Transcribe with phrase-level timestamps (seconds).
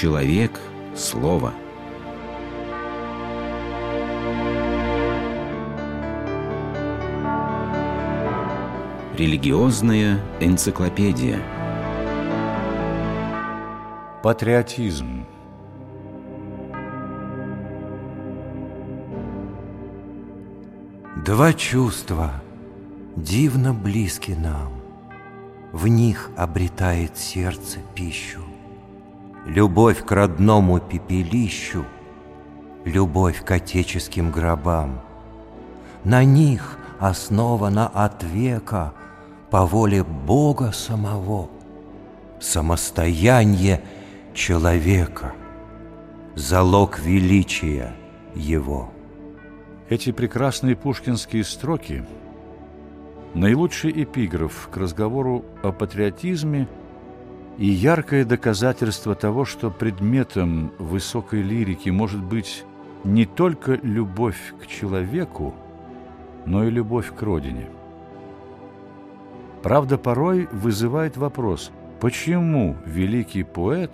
[0.00, 0.58] человек–
[0.96, 1.52] слово.
[9.18, 11.38] Религиозная энциклопедия.
[14.22, 15.26] Патриотизм.
[21.26, 22.42] Два чувства
[23.16, 24.80] дивно близки нам,
[25.72, 28.49] В них обретает сердце пищу.
[29.46, 31.84] Любовь к родному пепелищу,
[32.84, 35.00] Любовь к отеческим гробам.
[36.04, 38.92] На них основана от века
[39.50, 41.48] По воле Бога самого
[42.40, 43.82] Самостояние
[44.34, 45.34] человека,
[46.34, 47.94] Залог величия
[48.34, 48.90] его.
[49.88, 52.04] Эти прекрасные пушкинские строки–
[53.34, 56.68] наилучший эпиграф к разговору о патриотизме
[57.60, 62.64] и яркое доказательство того, что предметом высокой лирики может быть
[63.04, 65.54] не только любовь к человеку,
[66.46, 67.68] но и любовь к родине.
[69.62, 71.70] Правда, порой вызывает вопрос,
[72.00, 73.92] почему великий поэт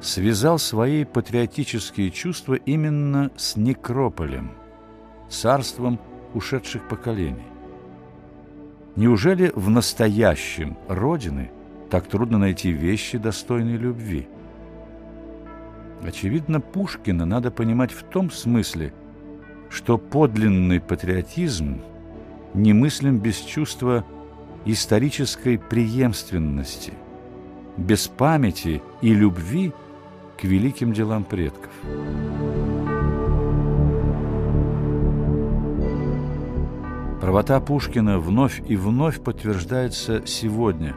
[0.00, 4.50] связал свои патриотические чувства именно с некрополем–
[5.28, 6.00] царством
[6.34, 7.46] ушедших поколений.
[8.96, 11.52] Неужели в настоящем Родины
[11.90, 14.28] так трудно найти вещи, достойные любви?
[16.02, 18.92] Очевидно, Пушкина надо понимать в том смысле,
[19.70, 21.80] что подлинный патриотизм
[22.52, 24.04] немыслим без чувства
[24.64, 26.92] исторической преемственности,
[27.76, 29.72] без памяти и любви
[30.38, 31.72] к великим делам предков.
[37.20, 40.94] Правота Пушкина вновь и вновь подтверждается сегодня,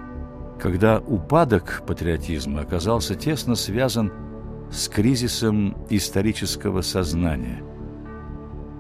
[0.60, 4.12] когда упадок патриотизма оказался тесно связан
[4.72, 7.62] с кризисом исторического сознания.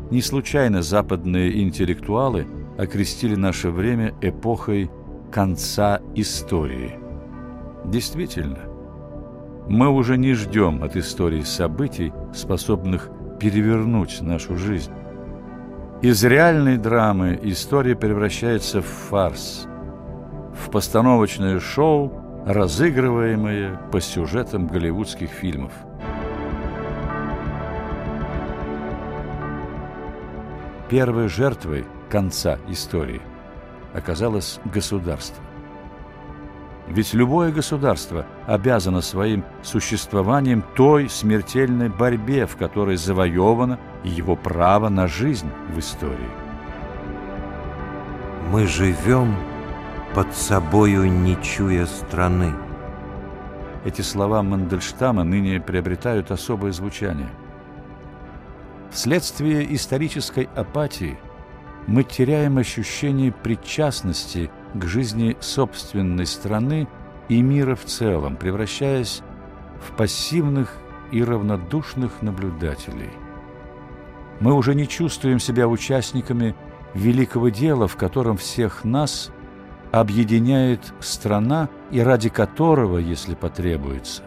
[0.09, 2.47] Не случайно западные интеллектуалы
[2.77, 4.89] окрестили наше время эпохой
[5.31, 6.99] конца истории.
[7.85, 8.59] Действительно,
[9.67, 13.09] мы уже не ждем от истории событий, способных
[13.39, 14.91] перевернуть нашу жизнь.
[16.01, 19.67] Из реальной драмы история превращается в фарс,
[20.67, 22.11] в постановочное шоу,
[22.45, 25.71] разыгрываемое по сюжетам голливудских фильмов.
[30.89, 33.21] Первой жертвой конца истории
[33.93, 35.41] оказалось государство.
[36.87, 45.07] Ведь любое государство обязано своим существованием той смертельной борьбе, в которой завоевано его право на
[45.07, 46.31] жизнь в истории.
[48.51, 49.35] Мы живем
[50.13, 52.53] под собою, не чуя страны.
[53.85, 57.29] Эти слова Мандельштама ныне приобретают особое звучание.
[58.91, 61.17] Вследствие исторической апатии
[61.87, 66.87] мы теряем ощущение причастности к жизни собственной страны
[67.29, 69.21] и мира в целом, превращаясь
[69.81, 70.77] в пассивных
[71.11, 73.11] и равнодушных наблюдателей.
[74.39, 76.55] Мы уже не чувствуем себя участниками
[76.93, 79.31] великого дела, в котором всех нас
[79.91, 84.23] объединяет страна и ради которого, если потребуется,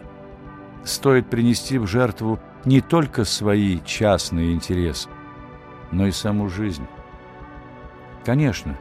[0.83, 5.09] стоит принести в жертву не только свои частные интересы,
[5.91, 6.85] но и саму жизнь.
[8.25, 8.77] Конечно,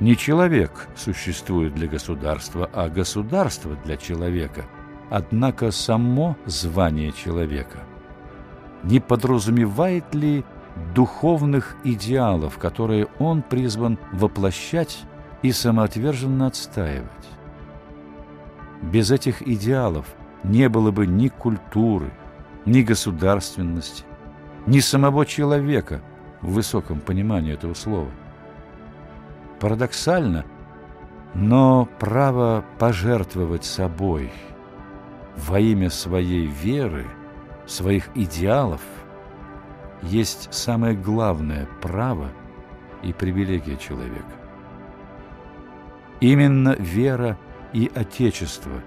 [0.00, 4.66] не человек существует для государства, а государство для человека.
[5.08, 7.78] Однако само звание человека
[8.82, 10.44] не подразумевает ли
[10.94, 14.98] духовных идеалов, которые он призван воплощать
[15.48, 17.10] и самоотверженно отстаивать.
[18.82, 20.06] Без этих идеалов
[20.44, 22.12] не было бы ни культуры,
[22.64, 24.04] ни государственности,
[24.66, 26.02] ни самого человека
[26.40, 28.10] в высоком понимании этого слова–
[29.60, 30.44] Парадоксально,
[31.34, 34.30] но право пожертвовать собой
[35.34, 37.06] во имя своей веры,
[37.66, 38.82] своих идеалов,
[40.02, 42.28] есть самое главное право
[43.02, 44.24] и привилегия человека.
[46.20, 47.38] Именно вера
[47.72, 48.82] и Отечество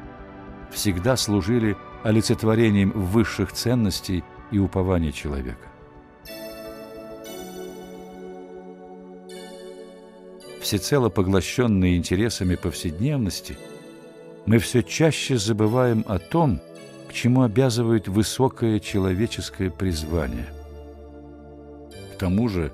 [0.71, 5.69] всегда служили олицетворением высших ценностей и упования человека.
[10.69, 13.57] всецело поглощенные интересами повседневности,
[14.45, 16.59] мы все чаще забываем о том,
[17.09, 20.45] к чему обязывает высокое человеческое призвание.
[22.13, 22.71] К тому же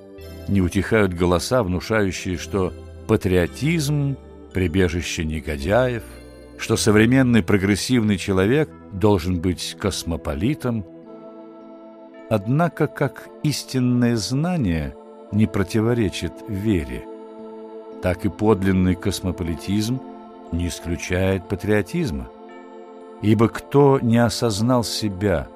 [0.49, 2.73] не утихают голоса, внушающие, что
[3.07, 4.17] патриотизм–
[4.55, 6.03] прибежище негодяев,
[6.57, 10.85] что современный прогрессивный человек должен быть космополитом.
[12.29, 14.95] Однако, как истинное знание
[15.33, 17.03] не противоречит вере,
[18.01, 19.99] так и подлинный космополитизм
[20.53, 22.29] не исключает патриотизма.
[23.21, 25.49] Ибо кто не осознал себя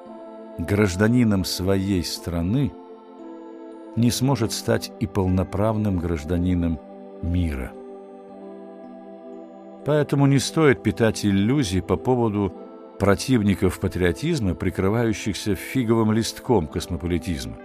[0.58, 2.70] гражданином своей страны,
[3.96, 6.78] не сможет стать и полноправным гражданином
[7.22, 7.72] мира.
[9.84, 12.52] Поэтому не стоит питать иллюзий по поводу
[12.98, 17.56] противников патриотизма, прикрывающихся фиговым листком космополитизма,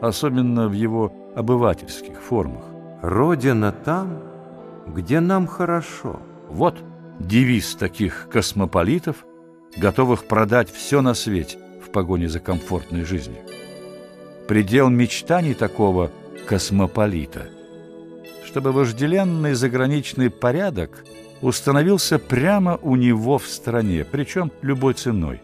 [0.00, 2.64] особенно в его обывательских формах.
[3.02, 4.22] Родина там,
[4.86, 6.20] где нам хорошо.
[6.48, 6.78] Вот
[7.18, 9.26] девиз таких космополитов,
[9.76, 13.38] готовых продать все на свете в погоне за комфортной жизнью.
[14.46, 16.12] Предел мечтаний такого
[16.46, 17.48] космополита,
[18.44, 21.04] чтобы вожделенный заграничный порядок–
[21.40, 25.40] установился прямо у него в стране, причем любой ценой.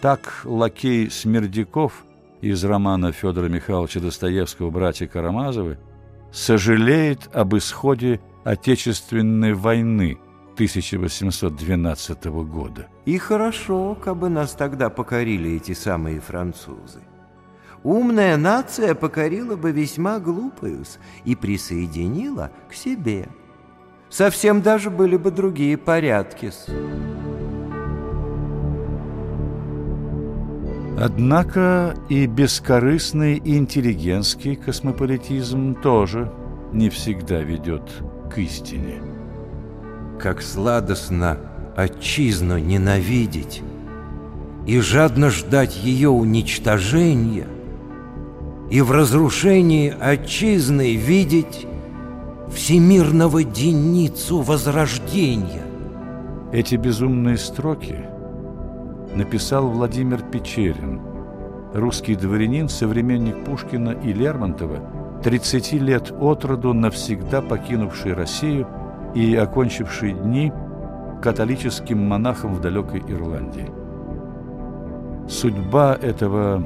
[0.00, 2.04] Так лакей Смердяков
[2.40, 5.78] из романа Федора Михайловича Достоевского «Братья Карамазовы»
[6.32, 10.18] сожалеет об исходе Отечественной войны
[10.54, 12.86] 1812 года.
[13.04, 17.00] И хорошо, как бы нас тогда покорили эти самые французы.
[17.82, 20.84] Умная нация покорила бы весьма глупую
[21.24, 23.28] и присоединила к себе–
[24.10, 26.50] совсем даже были бы другие порядки.
[31.00, 36.32] Однако и бескорыстный и интеллигентский космополитизм тоже
[36.72, 37.88] не всегда ведет
[38.32, 39.00] к истине.
[40.18, 41.38] Как сладостно
[41.76, 43.62] отчизну ненавидеть
[44.66, 47.46] и жадно ждать ее уничтожения,
[48.68, 51.67] и в разрушении отчизны видеть
[52.52, 55.62] всемирного деницу возрождения.
[56.52, 57.98] Эти безумные строки
[59.14, 61.00] написал Владимир Печерин,
[61.74, 64.80] русский дворянин, современник Пушкина и Лермонтова,
[65.22, 68.66] 30 лет от роду навсегда покинувший Россию
[69.14, 70.52] и окончивший дни
[71.22, 73.70] католическим монахом в далекой Ирландии.
[75.28, 76.64] Судьба этого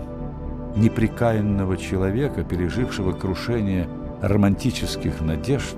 [0.76, 3.88] неприкаянного человека, пережившего крушение
[4.22, 5.76] романтических надежд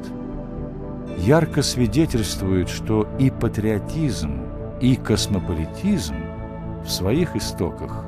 [1.19, 4.43] ярко свидетельствует, что и патриотизм,
[4.81, 6.17] и космополитизм
[6.85, 8.05] в своих истоках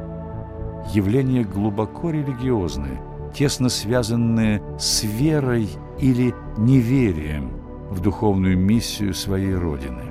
[0.93, 3.01] явления глубоко религиозные,
[3.35, 5.69] тесно связанные с верой
[5.99, 7.51] или неверием
[7.91, 10.03] в духовную миссию своей Родины.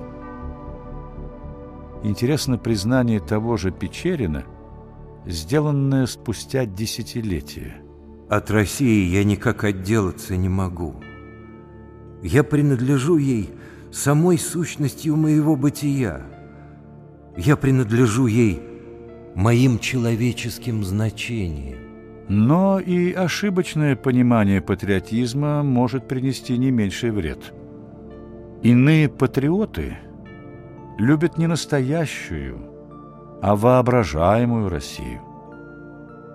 [2.03, 4.43] Интересно признание того же Печерина,
[5.25, 7.75] сделанное спустя десятилетия–
[8.29, 10.95] от России я никак отделаться не могу.
[12.23, 13.51] Я принадлежу ей
[13.91, 16.21] самой сущностью моего бытия.
[17.37, 18.61] Я принадлежу ей
[19.35, 21.77] моим человеческим значением.
[22.27, 27.53] Но и ошибочное понимание патриотизма может принести не меньший вред.
[28.63, 29.97] Иные патриоты
[30.97, 32.57] любят не настоящую,
[33.43, 35.21] а воображаемую Россию.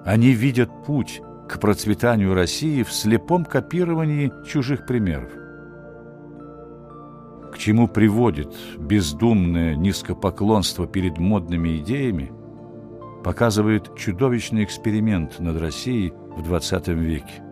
[0.04, 5.32] Они видят путь к процветанию России в слепом копировании чужих примеров.
[7.52, 12.30] К чему приводит бездумное низкопоклонство перед модными идеями,
[13.24, 17.42] показывает чудовищный эксперимент над Россией в XX веке.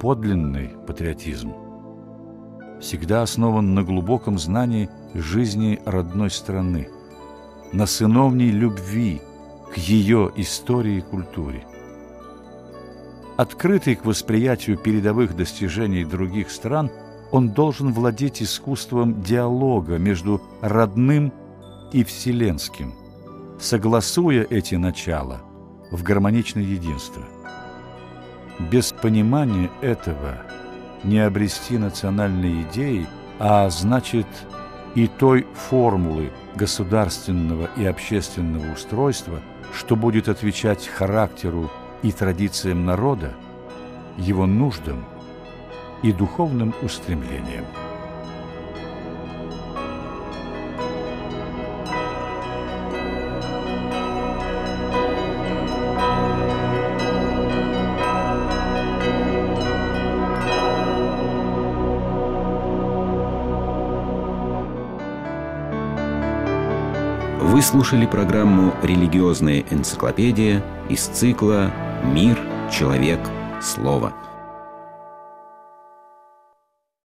[0.00, 1.54] Подлинный патриотизм
[2.80, 6.88] всегда основан на глубоком знании жизни родной страны,
[7.72, 9.22] на сыновней любви
[9.72, 11.64] к ее истории и культуре–
[13.36, 16.90] Открытый к восприятию передовых достижений других стран,
[17.32, 21.32] он должен владеть искусством диалога между родным
[21.92, 22.94] и вселенским,
[23.58, 25.40] согласуя эти начала
[25.90, 27.22] в гармоничное единство.
[28.70, 30.42] Без понимания этого
[31.02, 33.08] не обрести национальной идеи,
[33.40, 34.26] а значит
[34.94, 39.40] и той формулы государственного и общественного устройства,
[39.72, 41.68] что будет отвечать характеру
[42.04, 43.32] и традициям народа,
[44.18, 45.06] его нуждам
[46.02, 47.64] и духовным устремлениям.
[67.40, 71.72] Вы слушали программу «Религиозная энциклопедия» из цикла
[72.04, 72.38] «Мир,
[72.70, 73.20] человек,
[73.60, 74.23] слово».